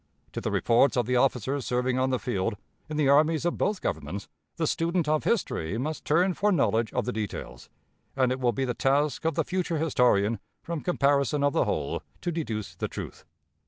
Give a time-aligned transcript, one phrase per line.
[0.31, 2.55] To the reports of the officers serving on the field,
[2.89, 7.05] in the armies of both Governments, the student of history must turn for knowledge of
[7.05, 7.69] the details,
[8.15, 12.01] and it will be the task of the future historian, from comparison of the whole,
[12.21, 13.25] to deduce the truth.